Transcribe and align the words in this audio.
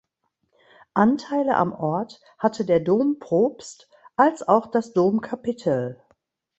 Anteile 0.95 1.53
am 1.57 1.73
Ort 1.73 2.21
hatte 2.39 2.65
der 2.65 2.79
Domprobst 2.79 3.87
als 4.15 4.41
auch 4.41 4.65
das 4.71 4.93
Domkapitel. 4.93 6.01